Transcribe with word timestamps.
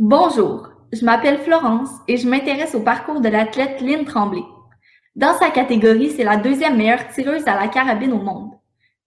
Bonjour, 0.00 0.68
je 0.92 1.04
m'appelle 1.04 1.40
Florence 1.40 1.90
et 2.06 2.18
je 2.18 2.28
m'intéresse 2.28 2.76
au 2.76 2.80
parcours 2.80 3.20
de 3.20 3.28
l'athlète 3.28 3.80
Lynn 3.80 4.04
Tremblay. 4.04 4.44
Dans 5.16 5.36
sa 5.36 5.50
catégorie, 5.50 6.10
c'est 6.10 6.22
la 6.22 6.36
deuxième 6.36 6.76
meilleure 6.76 7.08
tireuse 7.08 7.48
à 7.48 7.60
la 7.60 7.66
carabine 7.66 8.12
au 8.12 8.22
monde. 8.22 8.52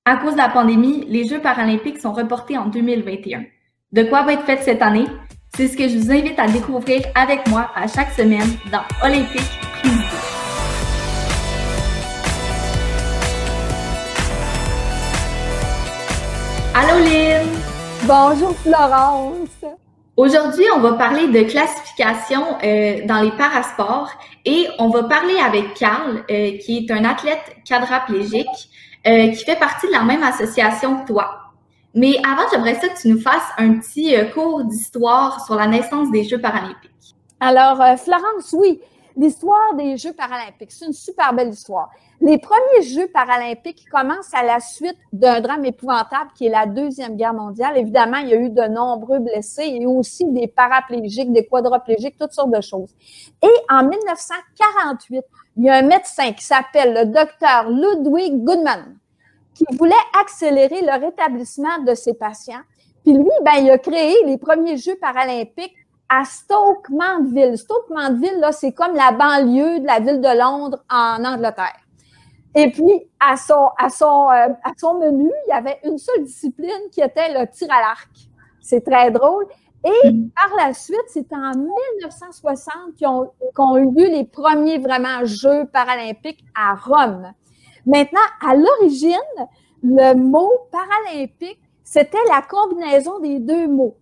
À 0.03 0.17
cause 0.17 0.33
de 0.33 0.39
la 0.39 0.49
pandémie, 0.49 1.05
les 1.07 1.25
Jeux 1.25 1.39
paralympiques 1.39 2.01
sont 2.01 2.11
reportés 2.11 2.57
en 2.57 2.65
2021. 2.65 3.45
De 3.93 4.03
quoi 4.03 4.23
va 4.23 4.33
être 4.33 4.43
fait 4.43 4.61
cette 4.63 4.81
année? 4.81 5.05
C'est 5.55 5.69
ce 5.69 5.77
que 5.77 5.87
je 5.87 5.97
vous 5.97 6.11
invite 6.11 6.37
à 6.37 6.47
découvrir 6.47 7.03
avec 7.15 7.47
moi 7.47 7.71
à 7.73 7.87
chaque 7.87 8.11
semaine 8.11 8.49
dans 8.69 8.83
Olympique 9.01 9.49
Allô 16.75 16.99
Lynn! 17.05 17.47
Bonjour 18.05 18.53
Florence! 18.57 19.63
Aujourd'hui, 20.23 20.65
on 20.75 20.81
va 20.81 20.93
parler 20.93 21.29
de 21.29 21.41
classification 21.49 22.43
euh, 22.63 23.03
dans 23.07 23.21
les 23.23 23.31
parasports 23.31 24.11
et 24.45 24.67
on 24.77 24.89
va 24.89 25.05
parler 25.05 25.33
avec 25.39 25.73
Carl, 25.73 26.23
euh, 26.29 26.59
qui 26.59 26.77
est 26.77 26.91
un 26.91 27.05
athlète 27.05 27.55
quadraplégique 27.67 28.45
euh, 29.07 29.29
qui 29.29 29.43
fait 29.43 29.57
partie 29.57 29.87
de 29.87 29.91
la 29.91 30.03
même 30.03 30.21
association 30.21 31.01
que 31.01 31.07
toi. 31.07 31.53
Mais 31.95 32.17
avant, 32.17 32.43
j'aimerais 32.51 32.75
ça 32.75 32.89
que 32.89 33.01
tu 33.01 33.07
nous 33.07 33.19
fasses 33.19 33.49
un 33.57 33.79
petit 33.79 34.15
euh, 34.15 34.25
cours 34.25 34.63
d'histoire 34.63 35.43
sur 35.43 35.55
la 35.55 35.65
naissance 35.65 36.11
des 36.11 36.23
Jeux 36.23 36.39
paralympiques. 36.39 37.15
Alors, 37.39 37.81
euh, 37.81 37.97
Florence, 37.97 38.53
oui, 38.53 38.79
l'histoire 39.15 39.75
des 39.75 39.97
Jeux 39.97 40.13
paralympiques, 40.13 40.71
c'est 40.71 40.85
une 40.85 40.93
super 40.93 41.33
belle 41.33 41.49
histoire. 41.49 41.89
Les 42.19 42.37
premiers 42.37 42.83
Jeux 42.83 43.07
paralympiques 43.07 43.85
commencent 43.89 44.33
à 44.33 44.43
la 44.43 44.59
suite 44.59 44.97
d'un 45.11 45.41
drame 45.41 45.65
épouvantable 45.65 46.31
qui 46.35 46.45
est 46.45 46.49
la 46.49 46.65
Deuxième 46.65 47.15
Guerre 47.15 47.33
mondiale. 47.33 47.77
Évidemment, 47.77 48.17
il 48.17 48.29
y 48.29 48.33
a 48.33 48.37
eu 48.37 48.49
de 48.49 48.63
nombreux 48.67 49.19
blessés 49.19 49.65
et 49.65 49.85
aussi 49.85 50.25
des 50.25 50.47
paraplégiques, 50.47 51.31
des 51.31 51.47
quadriplégiques, 51.47 52.17
toutes 52.19 52.33
sortes 52.33 52.51
de 52.51 52.61
choses. 52.61 52.93
Et 53.41 53.73
en 53.73 53.83
1948, 53.83 55.23
il 55.57 55.65
y 55.65 55.69
a 55.69 55.75
un 55.75 55.81
médecin 55.81 56.31
qui 56.33 56.45
s'appelle 56.45 56.93
le 56.93 57.05
docteur 57.05 57.69
Ludwig 57.69 58.43
Goodman 58.43 58.97
qui 59.53 59.65
voulait 59.77 59.93
accélérer 60.19 60.81
le 60.81 61.05
rétablissement 61.05 61.79
de 61.85 61.93
ses 61.93 62.13
patients. 62.13 62.61
Puis 63.03 63.13
lui, 63.13 63.29
ben, 63.43 63.53
il 63.59 63.69
a 63.69 63.77
créé 63.77 64.15
les 64.25 64.37
premiers 64.37 64.77
Jeux 64.77 64.95
paralympiques 64.95 65.75
à 66.11 66.25
Stoke 66.25 66.89
Mandeville. 66.89 67.57
Stoke 67.57 67.89
Mandeville, 67.89 68.39
là, 68.39 68.51
c'est 68.51 68.73
comme 68.73 68.93
la 68.95 69.13
banlieue 69.13 69.79
de 69.79 69.87
la 69.87 69.99
ville 70.01 70.19
de 70.19 70.37
Londres 70.37 70.83
en 70.91 71.23
Angleterre. 71.23 71.79
Et 72.53 72.69
puis, 72.69 73.09
à 73.17 73.37
son, 73.37 73.69
à 73.77 73.89
son, 73.89 74.29
euh, 74.29 74.53
à 74.63 74.73
son 74.77 74.99
menu, 74.99 75.31
il 75.47 75.49
y 75.49 75.53
avait 75.53 75.79
une 75.85 75.97
seule 75.97 76.23
discipline 76.25 76.89
qui 76.91 76.99
était 76.99 77.33
le 77.33 77.49
tir 77.49 77.69
à 77.71 77.79
l'arc. 77.79 78.09
C'est 78.59 78.83
très 78.83 79.09
drôle. 79.09 79.45
Et 79.85 80.11
mm. 80.11 80.31
par 80.31 80.53
la 80.57 80.73
suite, 80.73 80.97
c'est 81.07 81.31
en 81.31 81.51
1960 81.51 82.73
qu'ont 83.55 83.77
eu 83.77 83.85
lieu 83.85 84.07
les 84.09 84.25
premiers 84.25 84.79
vraiment 84.79 85.23
Jeux 85.23 85.65
paralympiques 85.71 86.43
à 86.53 86.75
Rome. 86.75 87.31
Maintenant, 87.85 88.19
à 88.45 88.53
l'origine, 88.53 89.17
le 89.81 90.13
mot 90.15 90.51
paralympique, 90.71 91.61
c'était 91.91 92.23
la 92.29 92.41
combinaison 92.41 93.19
des 93.19 93.39
deux 93.39 93.67
mots, 93.67 93.97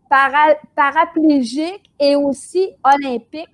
paraplégique 0.76 1.90
et 2.00 2.16
aussi 2.16 2.70
olympique. 2.84 3.50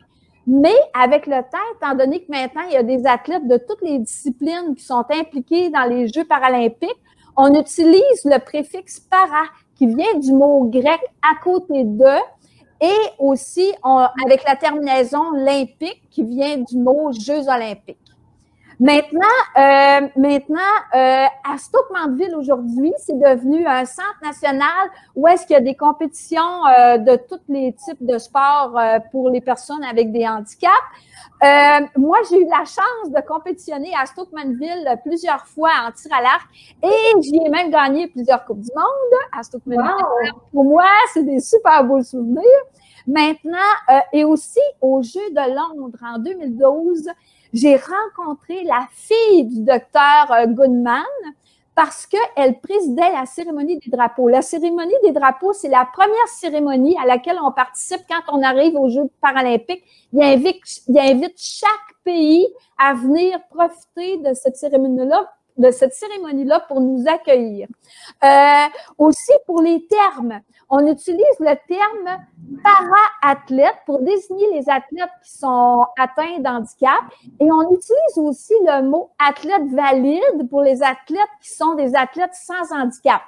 Mais 0.46 0.76
avec 0.94 1.26
le 1.26 1.38
temps, 1.38 1.58
étant 1.74 1.96
donné 1.96 2.20
que 2.22 2.30
maintenant, 2.30 2.64
il 2.68 2.74
y 2.74 2.76
a 2.76 2.84
des 2.84 3.08
athlètes 3.08 3.48
de 3.48 3.56
toutes 3.56 3.82
les 3.82 3.98
disciplines 3.98 4.76
qui 4.76 4.84
sont 4.84 5.06
impliqués 5.10 5.70
dans 5.70 5.86
les 5.86 6.10
Jeux 6.10 6.26
paralympiques, 6.26 7.02
on 7.38 7.58
utilise 7.58 8.26
le 8.26 8.38
préfixe 8.40 9.00
para, 9.00 9.44
qui 9.74 9.88
vient 9.88 10.20
du 10.20 10.34
mot 10.34 10.66
grec 10.66 11.00
à 11.22 11.42
côté 11.42 11.86
de, 11.86 12.18
et 12.82 13.10
aussi 13.20 13.72
avec 14.26 14.44
la 14.46 14.58
terminaison 14.58 15.30
olympique, 15.32 16.10
qui 16.12 16.24
vient 16.24 16.58
du 16.58 16.78
mot 16.78 17.10
Jeux 17.14 17.48
olympiques. 17.48 18.05
Maintenant, 18.80 19.20
euh, 19.58 20.08
maintenant 20.18 20.60
euh, 20.94 21.26
à 21.50 21.58
Stoke 21.58 21.90
Mandeville 21.94 22.36
aujourd'hui, 22.36 22.92
c'est 22.98 23.18
devenu 23.18 23.66
un 23.66 23.86
centre 23.86 24.18
national 24.22 24.90
où 25.16 25.28
est-ce 25.28 25.46
qu'il 25.46 25.54
y 25.54 25.58
a 25.58 25.62
des 25.62 25.76
compétitions 25.76 26.66
euh, 26.68 26.98
de 26.98 27.16
tous 27.16 27.40
les 27.48 27.74
types 27.74 28.06
de 28.06 28.18
sports 28.18 28.78
euh, 28.78 29.00
pour 29.12 29.30
les 29.30 29.42
personnes 29.42 29.84
avec 29.84 30.12
des 30.12 30.28
handicaps. 30.28 30.74
Euh, 31.44 31.86
moi, 31.98 32.18
j'ai 32.30 32.42
eu 32.42 32.46
la 32.46 32.66
chance 32.66 33.12
de 33.12 33.22
compétitionner 33.26 33.92
à 34.00 34.06
Stoke 34.06 34.32
Mandeville 34.34 35.00
plusieurs 35.04 35.46
fois 35.46 35.72
en 35.88 35.92
tir 35.92 36.12
à 36.14 36.22
l'arc 36.22 36.48
et 36.84 37.22
j'y 37.22 37.38
ai 37.46 37.50
même 37.50 37.72
gagné 37.72 38.08
plusieurs 38.08 38.44
coupes 38.46 38.62
du 38.62 38.72
monde 38.76 39.20
à 39.38 39.44
Stoke 39.44 39.66
Mandeville. 39.66 40.32
Pour 40.52 40.66
moi, 40.66 40.88
c'est 41.14 41.24
des 41.24 41.40
super 41.40 41.84
beaux 41.84 42.04
souvenirs. 42.04 42.44
Maintenant, 43.08 43.58
et 44.14 44.24
aussi 44.24 44.60
au 44.82 45.02
Jeux 45.02 45.30
de 45.32 45.56
Londres 45.56 45.98
en 46.02 46.20
2012, 46.20 47.10
j'ai 47.56 47.78
rencontré 47.78 48.64
la 48.64 48.86
fille 48.92 49.46
du 49.46 49.62
docteur 49.62 50.30
euh, 50.32 50.46
Goodman 50.48 51.04
parce 51.74 52.06
qu'elle 52.06 52.60
présidait 52.60 53.12
la 53.14 53.26
cérémonie 53.26 53.80
des 53.80 53.90
drapeaux. 53.90 54.28
La 54.28 54.42
cérémonie 54.42 54.94
des 55.04 55.12
drapeaux, 55.12 55.54
c'est 55.54 55.70
la 55.70 55.86
première 55.86 56.28
cérémonie 56.28 56.98
à 57.02 57.06
laquelle 57.06 57.38
on 57.42 57.52
participe 57.52 58.02
quand 58.10 58.34
on 58.34 58.42
arrive 58.44 58.76
aux 58.76 58.90
Jeux 58.90 59.10
paralympiques. 59.22 59.84
Il 60.12 60.22
invite, 60.22 60.62
il 60.88 61.00
invite 61.00 61.36
chaque 61.38 61.70
pays 62.04 62.48
à 62.78 62.94
venir 62.94 63.40
profiter 63.50 64.18
de 64.18 64.34
cette 64.34 64.58
cérémonie-là 64.58 65.30
de 65.58 65.72
cette 65.72 65.94
cérémonie-là 65.94 66.62
pour 66.68 66.82
nous 66.82 67.06
accueillir. 67.08 67.68
Euh, 68.24 68.66
aussi 68.98 69.32
pour 69.46 69.62
les 69.62 69.86
termes, 69.88 70.42
on 70.70 70.86
utilise 70.88 71.40
le 71.40 71.56
terme 71.68 72.18
para-athlète 72.64 73.76
pour 73.86 74.02
désigner 74.02 74.52
les 74.54 74.70
athlètes 74.70 75.10
qui 75.24 75.38
sont 75.38 75.86
atteints 75.98 76.40
d'handicap 76.40 77.02
et 77.40 77.52
on 77.52 77.64
utilise 77.72 78.18
aussi 78.18 78.54
le 78.66 78.84
mot 78.84 79.12
athlète 79.20 79.68
valide 79.72 80.50
pour 80.50 80.62
les 80.62 80.82
athlètes 80.82 81.22
qui 81.42 81.52
sont 81.52 81.76
des 81.76 81.96
athlètes 81.96 82.34
sans 82.34 82.74
handicap. 82.74 83.22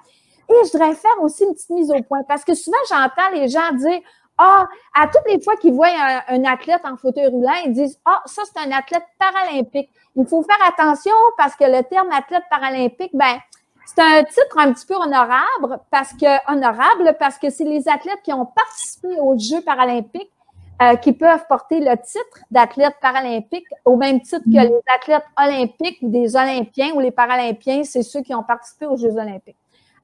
Et 0.49 0.65
je 0.65 0.71
voudrais 0.71 0.95
faire 0.95 1.21
aussi 1.21 1.43
une 1.43 1.53
petite 1.53 1.69
mise 1.71 1.91
au 1.91 2.01
point 2.03 2.23
parce 2.23 2.45
que 2.45 2.53
souvent 2.53 2.77
j'entends 2.89 3.29
les 3.33 3.49
gens 3.49 3.71
dire 3.73 3.99
ah, 4.37 4.67
à 4.93 5.07
toutes 5.07 5.27
les 5.27 5.41
fois 5.41 5.55
qu'ils 5.57 5.73
voient 5.73 5.89
un, 6.27 6.43
athlète 6.45 6.81
en 6.83 6.95
fauteuil 6.95 7.27
roulant, 7.27 7.53
ils 7.65 7.73
disent 7.73 7.99
Ah, 8.05 8.21
ça, 8.25 8.43
c'est 8.45 8.59
un 8.59 8.71
athlète 8.71 9.03
paralympique. 9.19 9.89
Il 10.15 10.27
faut 10.27 10.43
faire 10.43 10.67
attention 10.67 11.13
parce 11.37 11.55
que 11.55 11.63
le 11.63 11.83
terme 11.83 12.11
athlète 12.11 12.43
paralympique, 12.49 13.11
ben, 13.13 13.37
c'est 13.85 14.01
un 14.01 14.23
titre 14.23 14.57
un 14.57 14.73
petit 14.73 14.85
peu 14.85 14.95
honorable 14.95 15.79
parce 15.89 16.13
que 16.13 16.51
honorable 16.51 17.15
parce 17.19 17.37
que 17.37 17.49
c'est 17.49 17.63
les 17.63 17.87
athlètes 17.87 18.21
qui 18.23 18.33
ont 18.33 18.45
participé 18.45 19.19
aux 19.19 19.37
Jeux 19.37 19.61
paralympiques 19.61 20.31
euh, 20.79 20.95
qui 20.95 21.13
peuvent 21.13 21.43
porter 21.49 21.79
le 21.79 21.95
titre 21.97 22.45
d'athlète 22.51 22.97
paralympique 23.01 23.65
au 23.83 23.95
même 23.95 24.21
titre 24.21 24.43
que 24.43 24.49
mm. 24.49 24.69
les 24.69 24.81
athlètes 24.95 25.25
olympiques 25.35 25.97
ou 26.03 26.09
des 26.09 26.35
Olympiens 26.35 26.91
ou 26.93 26.99
les 26.99 27.09
Paralympiens, 27.09 27.83
c'est 27.83 28.03
ceux 28.03 28.21
qui 28.21 28.35
ont 28.35 28.43
participé 28.43 28.85
aux 28.85 28.95
Jeux 28.95 29.17
olympiques. 29.17 29.57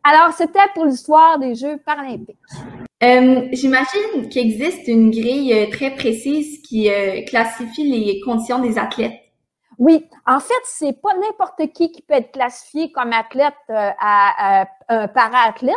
Alors, 0.04 0.34
c'était 0.34 0.60
pour 0.74 0.86
l'histoire 0.86 1.38
des 1.38 1.54
Jeux 1.54 1.78
paralympiques. 1.78 2.40
Euh, 3.04 3.50
J'imagine 3.52 4.30
qu'il 4.30 4.46
existe 4.46 4.88
une 4.88 5.12
grille 5.12 5.54
euh, 5.54 5.70
très 5.70 5.92
précise 5.92 6.62
qui 6.62 6.90
euh, 6.90 7.22
classifie 7.26 7.84
les 7.84 8.22
conditions 8.22 8.60
des 8.60 8.78
athlètes. 8.78 9.20
Oui, 9.78 10.08
en 10.26 10.40
fait, 10.40 10.62
c'est 10.64 10.94
pas 11.02 11.14
n'importe 11.16 11.74
qui 11.74 11.92
qui 11.92 12.02
peut 12.04 12.14
être 12.14 12.32
classifié 12.32 12.92
comme 12.92 13.12
athlète 13.12 13.56
euh, 13.72 13.90
à, 14.00 14.68
para-athlète. 14.88 15.76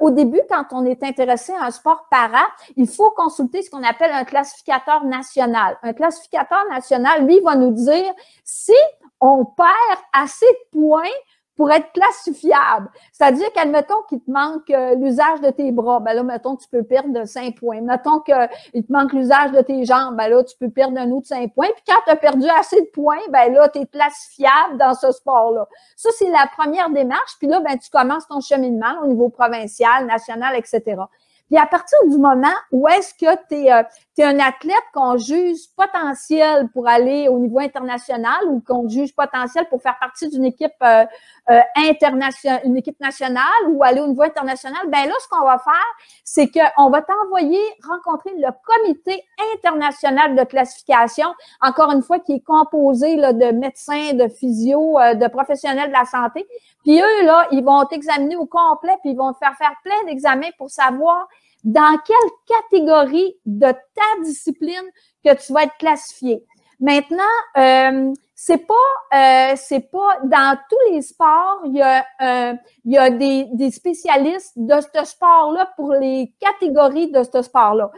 Au 0.00 0.10
début, 0.10 0.40
quand 0.50 0.64
on 0.72 0.84
est 0.84 1.02
intéressé 1.04 1.52
à 1.52 1.66
un 1.66 1.70
sport 1.70 2.08
para, 2.10 2.48
il 2.76 2.88
faut 2.88 3.10
consulter 3.12 3.62
ce 3.62 3.70
qu'on 3.70 3.84
appelle 3.84 4.10
un 4.10 4.24
classificateur 4.24 5.04
national. 5.04 5.78
Un 5.84 5.92
classificateur 5.92 6.64
national, 6.68 7.24
lui, 7.24 7.38
va 7.40 7.54
nous 7.54 7.70
dire 7.70 8.12
si 8.42 8.74
on 9.20 9.44
perd 9.44 10.00
assez 10.12 10.46
de 10.46 10.80
points 10.80 11.04
pour 11.56 11.70
être 11.70 11.92
classifiable. 11.92 12.90
C'est-à-dire 13.12 13.52
qu'admettons 13.52 14.02
qu'il 14.08 14.20
te 14.20 14.30
manque 14.30 14.70
euh, 14.70 14.94
l'usage 14.94 15.40
de 15.40 15.50
tes 15.50 15.70
bras, 15.70 16.00
ben 16.00 16.14
là, 16.14 16.22
mettons, 16.22 16.56
tu 16.56 16.66
peux 16.68 16.82
perdre 16.82 17.12
de 17.12 17.24
5 17.24 17.56
points. 17.56 17.80
Mettons 17.80 18.20
qu'il 18.20 18.84
te 18.84 18.92
manque 18.92 19.12
l'usage 19.12 19.52
de 19.52 19.60
tes 19.60 19.84
jambes, 19.84 20.16
ben 20.16 20.28
là, 20.28 20.42
tu 20.44 20.56
peux 20.58 20.70
perdre 20.70 20.98
un 20.98 21.10
autre 21.10 21.26
5 21.26 21.52
points. 21.54 21.68
Puis 21.74 21.84
quand 21.86 22.00
tu 22.04 22.10
as 22.10 22.16
perdu 22.16 22.48
assez 22.48 22.80
de 22.80 22.90
points, 22.92 23.20
ben 23.28 23.52
là, 23.52 23.68
tu 23.68 23.80
es 23.80 23.86
classifiable 23.86 24.78
dans 24.78 24.94
ce 24.94 25.12
sport-là. 25.12 25.68
Ça, 25.96 26.10
c'est 26.16 26.30
la 26.30 26.48
première 26.56 26.90
démarche. 26.90 27.36
Puis 27.38 27.48
là, 27.48 27.60
ben, 27.60 27.78
tu 27.78 27.90
commences 27.90 28.26
ton 28.26 28.40
cheminement 28.40 29.00
au 29.02 29.06
niveau 29.06 29.28
provincial, 29.28 30.06
national, 30.06 30.56
etc. 30.56 31.02
Puis 31.52 31.60
à 31.60 31.66
partir 31.66 31.98
du 32.08 32.16
moment 32.16 32.54
où 32.70 32.88
est-ce 32.88 33.12
que 33.12 33.30
tu 33.46 33.56
es, 33.56 33.70
euh, 33.70 33.82
un 34.20 34.38
athlète 34.38 34.84
qu'on 34.94 35.18
juge 35.18 35.58
potentiel 35.76 36.70
pour 36.72 36.88
aller 36.88 37.28
au 37.28 37.38
niveau 37.38 37.58
international 37.58 38.38
ou 38.48 38.62
qu'on 38.66 38.88
juge 38.88 39.14
potentiel 39.14 39.68
pour 39.68 39.82
faire 39.82 39.98
partie 40.00 40.30
d'une 40.30 40.46
équipe 40.46 40.72
euh, 40.82 41.04
euh, 41.50 41.60
internationale, 41.76 42.62
une 42.64 42.78
équipe 42.78 42.98
nationale 43.00 43.42
ou 43.68 43.84
aller 43.84 44.00
au 44.00 44.06
niveau 44.06 44.22
international, 44.22 44.80
ben 44.88 45.06
là, 45.06 45.12
ce 45.20 45.28
qu'on 45.28 45.44
va 45.44 45.58
faire, 45.58 45.74
c'est 46.24 46.48
qu'on 46.48 46.88
va 46.88 47.02
t'envoyer 47.02 47.60
rencontrer 47.86 48.30
le 48.34 48.48
comité 48.64 49.22
international 49.54 50.34
de 50.34 50.44
classification, 50.44 51.26
encore 51.60 51.92
une 51.92 52.02
fois, 52.02 52.18
qui 52.18 52.32
est 52.32 52.44
composé 52.46 53.16
là, 53.16 53.34
de 53.34 53.52
médecins, 53.52 54.14
de 54.14 54.28
physio, 54.28 54.96
de 54.98 55.28
professionnels 55.28 55.88
de 55.88 55.92
la 55.92 56.06
santé. 56.06 56.46
Puis 56.82 57.00
eux, 57.00 57.24
là, 57.24 57.48
ils 57.52 57.64
vont 57.64 57.84
t'examiner 57.84 58.36
au 58.36 58.46
complet, 58.46 58.96
puis 59.00 59.10
ils 59.10 59.16
vont 59.16 59.32
te 59.32 59.38
faire 59.38 59.56
faire 59.56 59.74
plein 59.84 60.04
d'examens 60.06 60.50
pour 60.58 60.70
savoir 60.70 61.28
dans 61.64 61.96
quelle 62.04 62.16
catégorie 62.46 63.36
de 63.46 63.70
ta 63.70 64.22
discipline 64.24 64.84
que 65.24 65.34
tu 65.34 65.52
vas 65.52 65.64
être 65.64 65.76
classifié. 65.78 66.44
Maintenant, 66.80 67.22
euh, 67.56 68.12
c'est 68.44 68.66
pas 68.66 68.74
euh, 69.14 69.54
c'est 69.54 69.88
pas 69.88 70.18
dans 70.24 70.58
tous 70.68 70.92
les 70.92 71.02
sports 71.02 71.60
il 71.64 71.76
y 71.76 71.82
a 71.82 72.04
euh, 72.22 72.54
il 72.84 72.92
y 72.92 72.98
a 72.98 73.08
des, 73.08 73.46
des 73.52 73.70
spécialistes 73.70 74.54
de 74.56 74.74
ce 74.80 75.04
sport 75.04 75.52
là 75.52 75.70
pour 75.76 75.92
les 75.92 76.34
catégories 76.40 77.12
de 77.12 77.22
ce 77.22 77.40
sport 77.42 77.74
là 77.74 77.88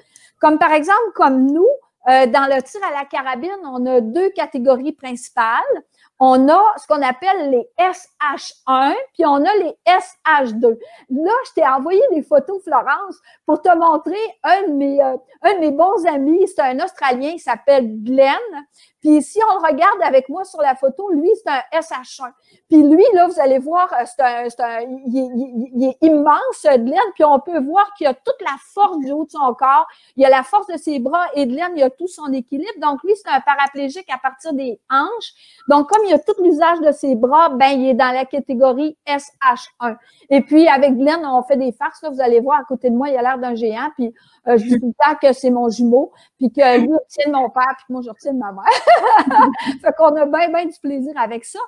comme 0.43 0.59
par 0.59 0.73
exemple 0.73 1.13
comme 1.15 1.47
nous 1.51 1.67
euh, 2.11 2.27
dans 2.27 2.47
le 2.55 2.61
tir 2.61 2.79
à 2.87 2.93
la 2.93 3.07
carabine 3.07 3.57
on 3.73 3.87
a 3.87 4.03
deux 4.03 4.29
catégories 4.31 4.93
principales 4.93 5.63
on 6.21 6.49
a 6.49 6.63
ce 6.77 6.87
qu'on 6.87 7.03
appelle 7.03 7.51
les 7.51 7.69
SH1, 7.79 8.95
puis 9.13 9.27
on 9.27 9.45
a 9.45 9.55
les 9.57 9.77
SH2. 9.87 10.79
Là, 11.11 11.33
je 11.47 11.53
t'ai 11.55 11.67
envoyé 11.67 12.01
des 12.13 12.23
photos, 12.23 12.63
Florence, 12.63 13.17
pour 13.47 13.61
te 13.61 13.75
montrer 13.77 14.17
un 14.43 14.69
de 14.69 14.73
mes, 14.73 15.03
euh, 15.03 15.17
un 15.43 15.55
de 15.55 15.61
mes 15.61 15.73
bons 15.73 16.07
amis. 16.07 16.47
C'est 16.47 16.63
un 16.63 16.79
Australien, 16.85 17.33
il 17.35 17.41
s'appelle 17.41 18.03
Glenn. 18.03 18.39
Puis 19.05 19.21
si 19.21 19.39
on 19.51 19.61
le 19.61 19.67
regarde 19.71 20.03
avec 20.03 20.31
moi 20.31 20.45
sur 20.45 20.63
la 20.63 20.75
photo, 20.75 21.11
lui, 21.11 21.29
c'est 21.35 21.51
un 21.51 21.79
SH1. 21.79 22.33
Puis 22.71 22.83
lui, 22.83 23.05
là, 23.13 23.27
vous 23.27 23.39
allez 23.39 23.59
voir, 23.59 23.93
euh, 23.93 24.05
c'est 24.07 24.23
un, 24.23 24.45
un 24.67 24.81
il, 25.07 25.85
est, 25.85 26.07
immense, 26.07 26.63
Glenn, 26.63 26.99
puis 27.13 27.23
on 27.23 27.39
peut 27.39 27.61
voir 27.61 27.93
qu'il 27.99 28.07
a 28.07 28.15
toute 28.15 28.41
la 28.41 28.57
force 28.73 28.99
du 29.01 29.13
haut 29.13 29.27
de 29.27 29.31
son 29.31 29.53
corps, 29.53 29.87
il 30.17 30.25
a 30.25 30.31
la 30.31 30.43
force 30.43 30.69
de 30.69 30.79
ses 30.79 31.01
bras, 31.01 31.27
et 31.35 31.47
Glenn, 31.47 31.73
il 31.77 31.83
a 31.83 31.91
tout 31.91 32.09
son 32.09 32.33
équilibre. 32.33 32.73
Donc, 32.81 33.03
lui, 33.05 33.13
c'est 33.15 33.31
un 33.31 33.41
paraplégique 33.41 34.09
à 34.11 34.17
partir 34.17 34.55
des 34.55 34.81
hanches. 34.91 35.35
Donc, 35.69 35.91
comme 35.91 36.03
il 36.07 36.15
a 36.15 36.19
tout 36.19 36.43
l'usage 36.43 36.81
de 36.81 36.91
ses 36.93 37.15
bras, 37.15 37.51
ben, 37.51 37.79
il 37.79 37.91
est 37.91 37.95
dans 37.95 38.11
la 38.11 38.25
catégorie 38.25 38.97
SH1. 39.07 39.97
Et 40.31 40.41
puis, 40.41 40.67
avec 40.67 40.97
Glenn, 40.97 41.27
on 41.27 41.43
fait 41.43 41.59
des 41.59 41.73
farces, 41.73 42.01
là, 42.01 42.09
vous 42.09 42.23
allez 42.23 42.41
voir, 42.41 42.61
à 42.61 42.65
côté 42.65 42.89
de 42.89 42.97
moi, 42.97 43.11
il 43.11 43.19
a 43.19 43.23
l'air 43.23 43.39
d'un 43.39 43.55
géant, 43.55 43.91
puis 43.97 44.15
euh, 44.49 44.57
je 44.57 44.65
dis 44.65 44.81
tout 44.81 44.87
le 44.87 45.05
temps 45.05 45.15
que 45.21 45.35
c'est 45.35 45.51
mon 45.51 45.69
jumeau, 45.69 46.11
puis 46.39 46.51
que 46.51 46.79
lui 46.81 46.93
retient 46.95 47.33
mon 47.33 47.51
père, 47.51 47.75
puis 47.77 47.85
que 47.87 47.93
moi, 47.93 48.01
je 48.03 48.09
retiens 48.09 48.33
ma 48.33 48.51
mère. 48.51 48.65
fait 49.83 49.93
qu'on 49.97 50.15
a 50.17 50.27
bien, 50.27 50.49
bien 50.49 50.67
du 50.67 50.79
plaisir 50.81 51.13
avec 51.17 51.45
ça. 51.45 51.59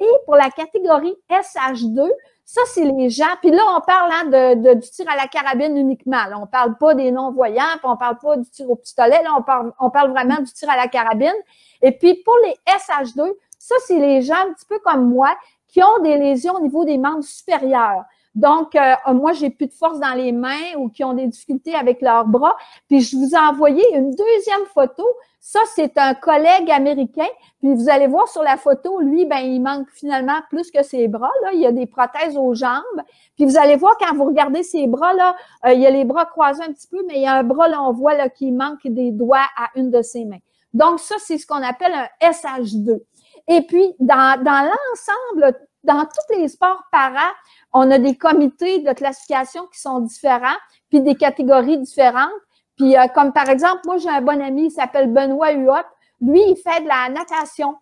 Et 0.00 0.10
pour 0.24 0.36
la 0.36 0.50
catégorie 0.50 1.14
SH2, 1.30 2.10
ça, 2.44 2.60
c'est 2.66 2.84
les 2.84 3.10
gens. 3.10 3.24
Puis 3.40 3.50
là, 3.50 3.62
on 3.76 3.80
parle 3.80 4.10
hein, 4.12 4.54
de, 4.54 4.74
du 4.74 4.88
tir 4.88 5.04
à 5.10 5.16
la 5.16 5.26
carabine 5.26 5.76
uniquement. 5.76 6.24
Là, 6.30 6.38
on 6.40 6.46
parle 6.46 6.78
pas 6.78 6.94
des 6.94 7.10
non-voyants, 7.10 7.76
puis 7.78 7.88
on 7.88 7.96
parle 7.96 8.18
pas 8.18 8.36
du 8.36 8.48
tir 8.48 8.70
au 8.70 8.76
pistolet. 8.76 9.20
Là, 9.22 9.30
on 9.36 9.42
parle, 9.42 9.72
on 9.80 9.90
parle 9.90 10.12
vraiment 10.12 10.36
du 10.36 10.52
tir 10.52 10.70
à 10.70 10.76
la 10.76 10.86
carabine. 10.86 11.34
Et 11.82 11.90
puis, 11.90 12.22
pour 12.24 12.36
les 12.44 12.54
SH2, 12.72 13.32
ça, 13.58 13.74
c'est 13.84 13.98
les 13.98 14.22
gens 14.22 14.36
un 14.36 14.52
petit 14.52 14.66
peu 14.66 14.78
comme 14.78 15.08
moi 15.10 15.36
qui 15.66 15.82
ont 15.82 16.02
des 16.02 16.16
lésions 16.18 16.54
au 16.54 16.60
niveau 16.60 16.84
des 16.84 16.98
membres 16.98 17.24
supérieurs. 17.24 18.04
Donc, 18.36 18.76
euh, 18.76 18.94
moi, 19.12 19.32
j'ai 19.32 19.50
plus 19.50 19.66
de 19.66 19.72
force 19.72 19.98
dans 19.98 20.14
les 20.14 20.30
mains 20.30 20.76
ou 20.76 20.88
qui 20.88 21.02
ont 21.02 21.14
des 21.14 21.26
difficultés 21.26 21.74
avec 21.74 22.00
leurs 22.00 22.26
bras. 22.26 22.56
Puis, 22.86 23.00
je 23.00 23.16
vous 23.16 23.34
ai 23.34 23.38
envoyé 23.38 23.82
une 23.96 24.10
deuxième 24.10 24.66
photo. 24.72 25.04
Ça, 25.48 25.60
c'est 25.76 25.96
un 25.96 26.12
collègue 26.14 26.72
américain. 26.72 27.28
Puis, 27.60 27.72
vous 27.72 27.88
allez 27.88 28.08
voir 28.08 28.26
sur 28.26 28.42
la 28.42 28.56
photo, 28.56 29.00
lui, 29.00 29.26
ben, 29.26 29.38
il 29.38 29.60
manque 29.60 29.88
finalement 29.92 30.40
plus 30.50 30.72
que 30.72 30.82
ses 30.82 31.06
bras. 31.06 31.30
Là. 31.44 31.50
Il 31.52 31.60
y 31.60 31.66
a 31.66 31.70
des 31.70 31.86
prothèses 31.86 32.36
aux 32.36 32.52
jambes. 32.52 33.00
Puis, 33.36 33.44
vous 33.44 33.56
allez 33.56 33.76
voir 33.76 33.96
quand 33.96 34.12
vous 34.16 34.24
regardez 34.24 34.64
ses 34.64 34.88
bras, 34.88 35.12
là, 35.14 35.36
euh, 35.64 35.72
il 35.72 35.80
y 35.80 35.86
a 35.86 35.90
les 35.90 36.04
bras 36.04 36.24
croisés 36.24 36.64
un 36.64 36.72
petit 36.72 36.88
peu, 36.88 37.00
mais 37.06 37.14
il 37.18 37.22
y 37.22 37.26
a 37.26 37.34
un 37.34 37.44
bras, 37.44 37.68
là, 37.68 37.80
on 37.80 37.92
voit 37.92 38.14
là, 38.14 38.28
qu'il 38.28 38.56
manque 38.56 38.88
des 38.88 39.12
doigts 39.12 39.46
à 39.56 39.68
une 39.76 39.92
de 39.92 40.02
ses 40.02 40.24
mains. 40.24 40.40
Donc, 40.74 40.98
ça, 40.98 41.14
c'est 41.20 41.38
ce 41.38 41.46
qu'on 41.46 41.62
appelle 41.62 41.94
un 41.94 42.28
SH2. 42.28 42.98
Et 43.46 43.62
puis, 43.68 43.94
dans, 44.00 44.42
dans 44.42 44.68
l'ensemble, 44.68 45.56
dans 45.84 46.06
tous 46.06 46.40
les 46.40 46.48
sports 46.48 46.82
para, 46.90 47.30
on 47.72 47.88
a 47.92 48.00
des 48.00 48.16
comités 48.16 48.80
de 48.80 48.92
classification 48.94 49.62
qui 49.72 49.78
sont 49.78 50.00
différents, 50.00 50.58
puis 50.88 51.02
des 51.02 51.14
catégories 51.14 51.78
différentes. 51.78 52.32
Puis, 52.76 52.96
euh, 52.96 53.06
comme 53.14 53.32
par 53.32 53.48
exemple, 53.48 53.80
moi, 53.86 53.98
j'ai 53.98 54.08
un 54.08 54.20
bon 54.20 54.40
ami, 54.42 54.66
il 54.66 54.70
s'appelle 54.70 55.12
Benoît 55.12 55.52
Huot. 55.52 55.86
Lui, 56.22 56.40
il 56.40 56.56
fait 56.56 56.80
de 56.80 56.88
la 56.88 57.10
natation. 57.10 57.76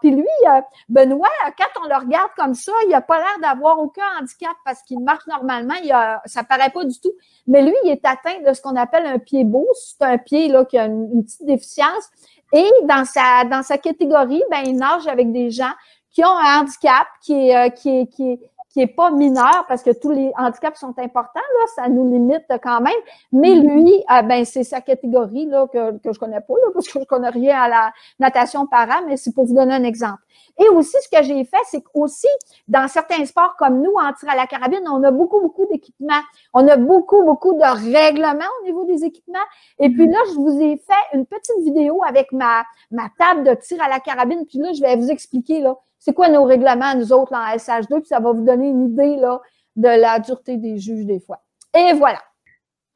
puis 0.00 0.10
lui, 0.10 0.26
euh, 0.46 0.60
Benoît, 0.88 1.28
quand 1.58 1.82
on 1.82 1.88
le 1.88 1.94
regarde 1.94 2.30
comme 2.36 2.54
ça, 2.54 2.72
il 2.84 2.90
n'a 2.90 3.02
pas 3.02 3.18
l'air 3.18 3.38
d'avoir 3.42 3.78
aucun 3.78 4.04
handicap 4.18 4.52
parce 4.64 4.80
qu'il 4.82 5.00
marche 5.00 5.26
normalement. 5.26 5.74
Il 5.84 5.92
a, 5.92 6.22
ça 6.24 6.44
paraît 6.44 6.70
pas 6.70 6.84
du 6.84 6.98
tout. 6.98 7.12
Mais 7.46 7.62
lui, 7.62 7.74
il 7.84 7.90
est 7.90 8.06
atteint 8.06 8.40
de 8.46 8.52
ce 8.54 8.62
qu'on 8.62 8.76
appelle 8.76 9.04
un 9.04 9.18
pied 9.18 9.44
beau. 9.44 9.66
C'est 9.74 10.02
un 10.02 10.16
pied 10.16 10.48
là, 10.48 10.64
qui 10.64 10.78
a 10.78 10.86
une, 10.86 11.22
petite 11.24 11.44
déficience. 11.44 12.08
Et 12.54 12.70
dans 12.84 13.04
sa, 13.04 13.44
dans 13.44 13.62
sa 13.62 13.76
catégorie, 13.76 14.42
ben, 14.50 14.62
il 14.64 14.76
nage 14.76 15.06
avec 15.06 15.30
des 15.30 15.50
gens 15.50 15.72
qui 16.10 16.24
ont 16.24 16.38
un 16.38 16.60
handicap 16.60 17.06
qui 17.20 17.54
euh, 17.54 17.68
qui 17.68 18.08
qui 18.08 18.40
qui 18.70 18.80
est 18.80 18.86
pas 18.86 19.10
mineur 19.10 19.64
parce 19.68 19.82
que 19.82 19.90
tous 19.90 20.10
les 20.10 20.32
handicaps 20.38 20.78
sont 20.78 20.94
importants, 20.98 21.40
là, 21.60 21.66
ça 21.74 21.88
nous 21.88 22.10
limite 22.10 22.44
quand 22.62 22.80
même. 22.80 22.92
Mais 23.32 23.50
mm-hmm. 23.50 23.74
lui, 23.74 24.04
euh, 24.10 24.22
ben, 24.22 24.44
c'est 24.44 24.62
sa 24.62 24.80
catégorie 24.80 25.46
là, 25.46 25.66
que, 25.66 25.98
que 25.98 26.12
je 26.12 26.18
connais 26.18 26.40
pas, 26.40 26.54
là, 26.54 26.70
parce 26.72 26.86
que 26.86 27.00
je 27.00 27.04
connais 27.04 27.30
rien 27.30 27.62
à 27.62 27.68
la 27.68 27.92
natation 28.20 28.66
para, 28.66 29.02
mais 29.06 29.16
c'est 29.16 29.34
pour 29.34 29.44
vous 29.46 29.54
donner 29.54 29.74
un 29.74 29.82
exemple. 29.82 30.22
Et 30.58 30.68
aussi, 30.68 30.96
ce 31.02 31.08
que 31.08 31.22
j'ai 31.24 31.44
fait, 31.44 31.56
c'est 31.66 31.82
qu'aussi, 31.82 32.28
dans 32.68 32.86
certains 32.86 33.24
sports 33.24 33.56
comme 33.58 33.82
nous, 33.82 33.92
en 33.94 34.12
tir 34.12 34.30
à 34.30 34.36
la 34.36 34.46
carabine, 34.46 34.82
on 34.88 35.02
a 35.02 35.10
beaucoup, 35.10 35.40
beaucoup 35.40 35.66
d'équipements. 35.66 36.22
On 36.54 36.66
a 36.68 36.76
beaucoup, 36.76 37.24
beaucoup 37.24 37.54
de 37.54 37.92
règlements 37.92 38.50
au 38.60 38.66
niveau 38.66 38.84
des 38.84 39.04
équipements. 39.04 39.38
Et 39.80 39.88
puis 39.88 40.06
mm-hmm. 40.06 40.12
là, 40.12 40.18
je 40.28 40.34
vous 40.34 40.60
ai 40.60 40.76
fait 40.76 41.16
une 41.16 41.26
petite 41.26 41.58
vidéo 41.64 42.02
avec 42.06 42.30
ma, 42.30 42.62
ma 42.92 43.08
table 43.18 43.42
de 43.42 43.54
tir 43.54 43.82
à 43.82 43.88
la 43.88 43.98
carabine. 43.98 44.46
Puis 44.46 44.58
là, 44.58 44.72
je 44.72 44.80
vais 44.80 44.94
vous 44.94 45.10
expliquer, 45.10 45.60
là, 45.60 45.76
c'est 46.00 46.14
quoi 46.14 46.30
nos 46.30 46.44
règlements, 46.44 46.94
nous 46.96 47.12
autres, 47.12 47.34
en 47.34 47.56
SH2, 47.56 48.00
puis 48.00 48.08
ça 48.08 48.20
va 48.20 48.32
vous 48.32 48.44
donner 48.44 48.68
une 48.68 48.90
idée 48.90 49.16
là, 49.16 49.40
de 49.76 49.88
la 49.88 50.18
dureté 50.18 50.56
des 50.56 50.78
juges 50.78 51.04
des 51.04 51.20
fois. 51.20 51.42
Et 51.76 51.92
voilà. 51.92 52.20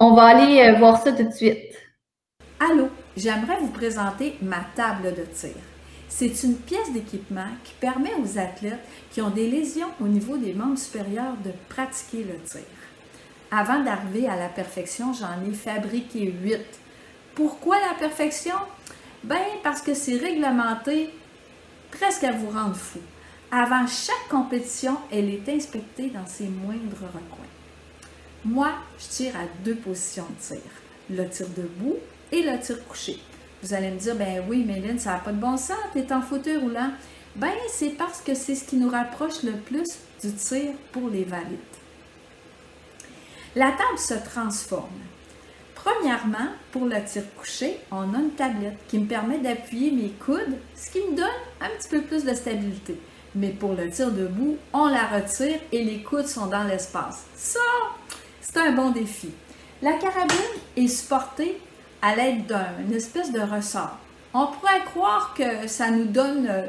On 0.00 0.14
va 0.14 0.24
aller 0.24 0.60
euh, 0.60 0.78
voir 0.78 1.00
ça 1.00 1.12
tout 1.12 1.22
de 1.22 1.30
suite. 1.30 1.76
Allô, 2.58 2.88
j'aimerais 3.16 3.58
vous 3.60 3.70
présenter 3.70 4.36
ma 4.40 4.60
table 4.74 5.14
de 5.14 5.22
tir. 5.22 5.54
C'est 6.08 6.42
une 6.44 6.56
pièce 6.56 6.92
d'équipement 6.92 7.48
qui 7.62 7.74
permet 7.74 8.14
aux 8.22 8.38
athlètes 8.38 8.84
qui 9.10 9.20
ont 9.20 9.30
des 9.30 9.50
lésions 9.50 9.88
au 10.00 10.06
niveau 10.06 10.36
des 10.38 10.54
membres 10.54 10.78
supérieurs 10.78 11.36
de 11.44 11.50
pratiquer 11.68 12.24
le 12.24 12.38
tir. 12.38 12.62
Avant 13.50 13.80
d'arriver 13.80 14.28
à 14.28 14.36
la 14.36 14.48
perfection, 14.48 15.12
j'en 15.12 15.48
ai 15.48 15.52
fabriqué 15.52 16.32
huit. 16.42 16.80
Pourquoi 17.34 17.76
la 17.80 17.98
perfection? 17.98 18.54
Ben 19.24 19.36
parce 19.62 19.82
que 19.82 19.94
c'est 19.94 20.16
réglementé 20.16 21.10
presque 21.98 22.24
à 22.24 22.32
vous 22.32 22.50
rendre 22.50 22.76
fou. 22.76 23.00
Avant 23.50 23.86
chaque 23.86 24.28
compétition, 24.28 24.96
elle 25.12 25.28
est 25.28 25.48
inspectée 25.48 26.10
dans 26.10 26.26
ses 26.26 26.48
moindres 26.48 26.96
recoins. 27.00 27.46
Moi, 28.44 28.72
je 28.98 29.08
tire 29.08 29.36
à 29.36 29.44
deux 29.64 29.76
positions 29.76 30.26
de 30.28 30.42
tir, 30.42 30.70
le 31.08 31.28
tir 31.28 31.46
debout 31.56 31.96
et 32.32 32.42
le 32.42 32.58
tir 32.60 32.84
couché. 32.86 33.18
Vous 33.62 33.72
allez 33.72 33.90
me 33.90 33.98
dire, 33.98 34.16
ben 34.16 34.44
oui, 34.48 34.64
Méline, 34.64 34.98
ça 34.98 35.12
n'a 35.12 35.18
pas 35.18 35.32
de 35.32 35.40
bon 35.40 35.56
sens, 35.56 35.78
tu 35.92 36.00
es 36.00 36.12
en 36.12 36.20
fauteuil 36.20 36.58
roulant. 36.58 36.90
Ben, 37.36 37.52
c'est 37.72 37.90
parce 37.90 38.20
que 38.20 38.34
c'est 38.34 38.54
ce 38.54 38.64
qui 38.64 38.76
nous 38.76 38.90
rapproche 38.90 39.42
le 39.42 39.52
plus 39.52 39.98
du 40.22 40.32
tir 40.34 40.72
pour 40.92 41.08
les 41.08 41.24
valides. 41.24 41.58
La 43.56 43.70
table 43.70 43.98
se 43.98 44.14
transforme. 44.14 44.90
Premièrement, 45.84 46.48
pour 46.72 46.86
le 46.86 46.96
tir 47.04 47.24
couché, 47.38 47.78
on 47.90 48.14
a 48.14 48.18
une 48.18 48.30
tablette 48.30 48.78
qui 48.88 48.98
me 48.98 49.06
permet 49.06 49.36
d'appuyer 49.36 49.90
mes 49.90 50.08
coudes, 50.08 50.56
ce 50.74 50.90
qui 50.90 51.00
me 51.00 51.14
donne 51.14 51.26
un 51.60 51.68
petit 51.76 51.88
peu 51.90 52.00
plus 52.00 52.24
de 52.24 52.32
stabilité. 52.32 52.98
Mais 53.34 53.50
pour 53.50 53.74
le 53.74 53.90
tir 53.90 54.10
debout, 54.10 54.56
on 54.72 54.86
la 54.86 55.06
retire 55.06 55.58
et 55.72 55.84
les 55.84 56.02
coudes 56.02 56.26
sont 56.26 56.46
dans 56.46 56.64
l'espace. 56.64 57.24
Ça, 57.36 57.60
c'est 58.40 58.56
un 58.56 58.72
bon 58.72 58.92
défi. 58.92 59.28
La 59.82 59.92
carabine 59.94 60.38
est 60.74 60.88
supportée 60.88 61.60
à 62.00 62.16
l'aide 62.16 62.46
d'une 62.78 62.96
espèce 62.96 63.30
de 63.30 63.40
ressort. 63.40 63.98
On 64.32 64.46
pourrait 64.46 64.84
croire 64.86 65.34
que 65.36 65.68
ça 65.68 65.90
nous 65.90 66.06
donne 66.06 66.46
euh, 66.48 66.66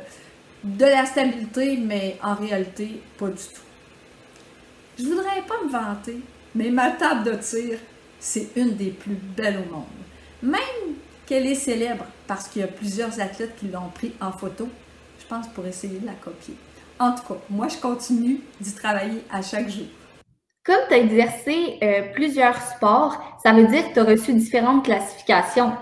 de 0.65 0.86
la 0.86 1.05
stabilité, 1.05 1.77
mais 1.77 2.17
en 2.22 2.36
réalité, 2.36 3.01
pas 3.17 3.27
du 3.27 3.36
tout. 3.36 3.62
Je 5.00 5.05
voudrais 5.05 5.41
pas 5.48 5.63
me 5.63 5.72
vanter, 5.72 6.19
mais 6.53 6.69
ma 6.69 6.91
table 6.91 7.24
de 7.24 7.36
tir 7.36 7.79
c'est 8.19 8.50
une 8.55 8.75
des 8.75 8.91
plus 8.91 9.15
belles 9.15 9.57
au 9.57 9.74
monde. 9.74 9.86
Même 10.41 10.95
qu'elle 11.25 11.48
est 11.48 11.55
célèbre 11.55 12.05
parce 12.27 12.48
qu'il 12.48 12.62
y 12.62 12.65
a 12.65 12.67
plusieurs 12.67 13.19
athlètes 13.19 13.55
qui 13.57 13.67
l'ont 13.67 13.89
pris 13.93 14.13
en 14.22 14.31
photo, 14.31 14.67
je 15.19 15.25
pense 15.25 15.48
pour 15.48 15.65
essayer 15.65 16.00
de 16.00 16.05
la 16.05 16.13
copier. 16.13 16.55
En 17.00 17.12
tout 17.12 17.24
cas, 17.27 17.39
moi, 17.50 17.67
je 17.67 17.77
continue 17.77 18.41
d'y 18.60 18.74
travailler 18.74 19.24
à 19.31 19.41
chaque 19.41 19.69
jour. 19.69 19.86
Comme 20.63 20.81
tu 20.88 20.93
as 20.93 20.98
exercé 20.98 21.77
euh, 21.84 22.13
plusieurs 22.13 22.60
sports, 22.62 23.22
ça 23.43 23.53
veut 23.53 23.67
dire 23.67 23.89
que 23.89 23.93
tu 23.93 24.00
as 24.00 24.03
reçu 24.03 24.34
différentes 24.34 24.86
classifications. 24.86 25.74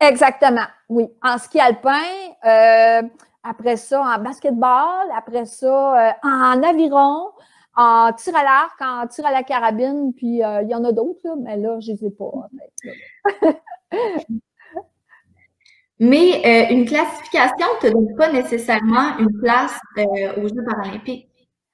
Exactement, 0.00 0.66
oui. 0.88 1.06
En 1.22 1.38
ski 1.38 1.58
alpin, 1.58 2.02
euh, 2.44 3.02
après 3.42 3.76
ça 3.76 4.02
en 4.02 4.22
basketball, 4.22 5.08
après 5.16 5.46
ça 5.46 5.66
euh, 5.66 6.12
en 6.22 6.62
aviron, 6.62 7.30
en 7.76 8.12
tir 8.12 8.36
à 8.36 8.44
l'arc, 8.44 8.80
en 8.80 9.06
tir 9.06 9.26
à 9.26 9.32
la 9.32 9.42
carabine, 9.42 10.12
puis 10.14 10.42
euh, 10.42 10.62
il 10.62 10.70
y 10.70 10.74
en 10.74 10.84
a 10.84 10.92
d'autres, 10.92 11.36
mais 11.40 11.56
là, 11.56 11.78
je 11.80 11.92
ne 11.92 11.96
les 11.96 12.06
ai 12.06 12.10
pas. 12.10 12.32
mais 15.98 16.42
euh, 16.44 16.74
une 16.74 16.84
classification 16.84 17.66
ne 17.74 17.88
te 17.88 17.92
donne 17.92 18.16
pas 18.16 18.32
nécessairement 18.32 19.18
une 19.18 19.38
place 19.40 19.78
euh, 19.98 20.42
aux 20.42 20.48
Jeux 20.48 20.64
paralympiques. 20.68 21.28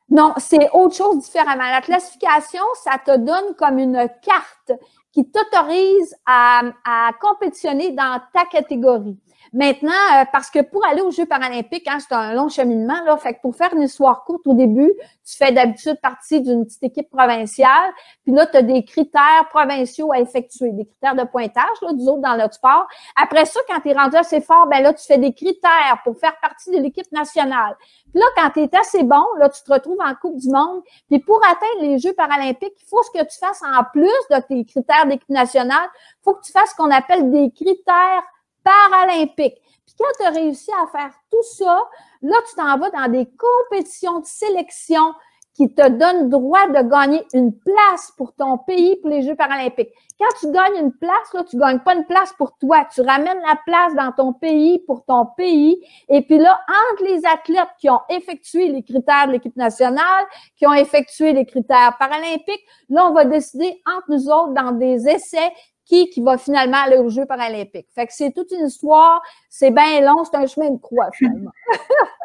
Non, 0.08 0.32
c'est 0.38 0.68
autre 0.72 0.96
chose 0.96 1.20
différemment. 1.20 1.70
La 1.70 1.80
classification, 1.80 2.64
ça 2.82 2.98
te 2.98 3.16
donne 3.16 3.54
comme 3.56 3.78
une 3.78 4.08
carte 4.22 4.72
qui 5.12 5.30
t'autorise 5.30 6.16
à, 6.26 6.62
à 6.84 7.12
compétitionner 7.20 7.92
dans 7.92 8.20
ta 8.32 8.44
catégorie. 8.46 9.18
Maintenant, 9.52 9.90
euh, 9.90 10.24
parce 10.32 10.48
que 10.48 10.60
pour 10.60 10.86
aller 10.86 11.02
aux 11.02 11.10
Jeux 11.10 11.26
paralympiques, 11.26 11.88
hein, 11.88 11.98
c'est 11.98 12.14
un 12.14 12.34
long 12.34 12.48
cheminement, 12.48 13.02
là. 13.04 13.16
Fait 13.16 13.34
que 13.34 13.40
pour 13.40 13.56
faire 13.56 13.74
une 13.74 13.82
histoire 13.82 14.22
courte 14.24 14.46
au 14.46 14.54
début, 14.54 14.92
tu 15.26 15.36
fais 15.36 15.50
d'habitude 15.50 15.98
partie 16.00 16.40
d'une 16.40 16.64
petite 16.64 16.84
équipe 16.84 17.10
provinciale. 17.10 17.90
Puis 18.22 18.32
là, 18.32 18.46
tu 18.46 18.56
as 18.56 18.62
des 18.62 18.84
critères 18.84 19.48
provinciaux 19.50 20.12
à 20.12 20.20
effectuer, 20.20 20.70
des 20.70 20.86
critères 20.86 21.16
de 21.16 21.24
pointage, 21.24 21.64
là, 21.82 21.92
du 21.92 22.02
autres 22.02 22.20
dans 22.20 22.36
le 22.36 22.50
sport. 22.52 22.86
Après 23.20 23.44
ça, 23.44 23.58
quand 23.68 23.80
tu 23.80 23.88
es 23.88 23.92
rendu 23.92 24.16
assez 24.16 24.40
fort, 24.40 24.68
ben 24.68 24.82
là, 24.82 24.94
tu 24.94 25.04
fais 25.04 25.18
des 25.18 25.32
critères 25.32 26.00
pour 26.04 26.16
faire 26.16 26.38
partie 26.40 26.70
de 26.70 26.78
l'équipe 26.78 27.10
nationale. 27.10 27.76
Puis 28.12 28.20
là, 28.20 28.26
quand 28.36 28.50
tu 28.50 28.60
es 28.60 28.76
assez 28.76 29.02
bon, 29.02 29.24
là, 29.38 29.48
tu 29.48 29.62
te 29.62 29.72
retrouves 29.72 30.00
en 30.00 30.14
Coupe 30.14 30.36
du 30.36 30.48
Monde. 30.48 30.82
Puis 31.08 31.18
pour 31.18 31.40
atteindre 31.44 31.82
les 31.82 31.98
Jeux 31.98 32.12
paralympiques, 32.12 32.74
il 32.80 32.88
faut 32.88 33.02
ce 33.02 33.10
que 33.10 33.24
tu 33.24 33.38
fasses 33.38 33.62
en 33.62 33.82
plus 33.92 34.08
de 34.30 34.40
tes 34.46 34.64
critères 34.64 35.06
d'équipe 35.06 35.28
nationale. 35.28 35.88
Il 36.20 36.24
faut 36.24 36.34
que 36.34 36.42
tu 36.42 36.52
fasses 36.52 36.70
ce 36.70 36.76
qu'on 36.76 36.90
appelle 36.90 37.30
des 37.30 37.50
critères 37.50 38.22
paralympique. 38.64 39.56
Puis 39.86 39.94
quand 39.98 40.12
tu 40.18 40.26
as 40.26 40.30
réussi 40.30 40.70
à 40.82 40.86
faire 40.86 41.12
tout 41.30 41.42
ça, 41.42 41.82
là, 42.22 42.36
tu 42.48 42.54
t'en 42.54 42.78
vas 42.78 42.90
dans 42.90 43.10
des 43.10 43.28
compétitions 43.36 44.20
de 44.20 44.26
sélection 44.26 45.14
qui 45.54 45.74
te 45.74 45.88
donnent 45.88 46.30
droit 46.30 46.68
de 46.68 46.88
gagner 46.88 47.22
une 47.34 47.52
place 47.52 48.12
pour 48.16 48.32
ton 48.34 48.56
pays 48.56 48.96
pour 48.96 49.10
les 49.10 49.22
Jeux 49.22 49.34
paralympiques. 49.34 49.90
Quand 50.18 50.28
tu 50.38 50.50
gagnes 50.52 50.76
une 50.84 50.92
place, 50.92 51.32
là, 51.34 51.44
tu 51.44 51.58
gagnes 51.58 51.80
pas 51.80 51.94
une 51.94 52.06
place 52.06 52.32
pour 52.34 52.56
toi. 52.58 52.86
Tu 52.94 53.00
ramènes 53.00 53.40
la 53.40 53.58
place 53.66 53.94
dans 53.94 54.12
ton 54.12 54.32
pays 54.32 54.78
pour 54.86 55.04
ton 55.04 55.26
pays. 55.36 55.82
Et 56.08 56.22
puis 56.22 56.38
là, 56.38 56.60
entre 56.68 57.04
les 57.04 57.26
athlètes 57.26 57.68
qui 57.78 57.90
ont 57.90 58.00
effectué 58.08 58.68
les 58.68 58.82
critères 58.82 59.26
de 59.26 59.32
l'équipe 59.32 59.56
nationale, 59.56 60.24
qui 60.56 60.66
ont 60.66 60.72
effectué 60.72 61.32
les 61.32 61.44
critères 61.44 61.96
paralympiques, 61.98 62.64
là, 62.88 63.06
on 63.08 63.12
va 63.12 63.24
décider 63.24 63.82
entre 63.86 64.10
nous 64.10 64.28
autres 64.28 64.54
dans 64.54 64.72
des 64.72 65.08
essais 65.08 65.52
qui, 65.90 66.22
va 66.22 66.38
finalement 66.38 66.78
aller 66.84 66.96
aux 66.98 67.10
Jeux 67.10 67.26
paralympiques. 67.26 67.88
Fait 67.94 68.06
que 68.06 68.12
c'est 68.12 68.32
toute 68.32 68.50
une 68.52 68.66
histoire, 68.66 69.20
c'est 69.48 69.70
bien 69.70 70.00
long, 70.00 70.22
c'est 70.24 70.36
un 70.36 70.46
chemin 70.46 70.70
de 70.70 70.78
croix 70.78 71.10
finalement. 71.12 71.50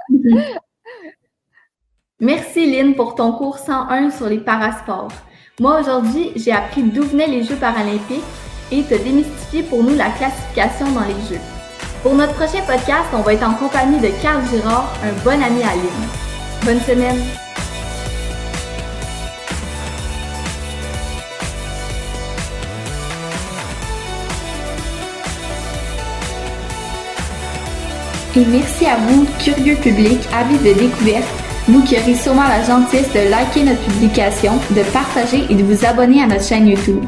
Merci 2.19 2.71
Lynn 2.71 2.95
pour 2.95 3.15
ton 3.15 3.33
cours 3.33 3.57
101 3.57 4.11
sur 4.11 4.27
les 4.27 4.39
parasports. 4.39 5.11
Moi 5.59 5.81
aujourd'hui, 5.81 6.31
j'ai 6.35 6.51
appris 6.51 6.83
d'où 6.83 7.03
venaient 7.03 7.27
les 7.27 7.43
Jeux 7.43 7.57
paralympiques 7.57 8.23
et 8.71 8.83
te 8.83 8.95
démystifier 8.95 9.63
pour 9.63 9.83
nous 9.83 9.95
la 9.95 10.09
classification 10.11 10.91
dans 10.91 11.05
les 11.05 11.21
Jeux. 11.29 11.41
Pour 12.03 12.13
notre 12.13 12.33
prochain 12.33 12.61
podcast, 12.65 13.09
on 13.13 13.21
va 13.21 13.33
être 13.33 13.47
en 13.47 13.55
compagnie 13.55 13.99
de 13.99 14.09
Carl 14.21 14.43
Girard, 14.47 14.93
un 15.03 15.13
bon 15.23 15.41
ami 15.41 15.63
à 15.63 15.75
Lynn. 15.75 16.09
Bonne 16.65 16.79
semaine! 16.81 17.44
Et 28.37 28.43
merci 28.45 28.85
à 28.85 28.97
vous, 28.97 29.25
curieux 29.39 29.75
public, 29.75 30.19
avis 30.33 30.57
de 30.57 30.77
découverte, 30.77 31.23
vous 31.69 31.81
qui 31.83 31.97
aurez 31.97 32.15
sûrement 32.15 32.43
la 32.43 32.61
gentillesse 32.63 33.11
de 33.13 33.29
liker 33.29 33.63
notre 33.63 33.81
publication, 33.83 34.53
de 34.71 34.83
partager 34.91 35.45
et 35.49 35.55
de 35.55 35.63
vous 35.63 35.85
abonner 35.85 36.21
à 36.21 36.27
notre 36.27 36.43
chaîne 36.43 36.67
YouTube. 36.67 37.05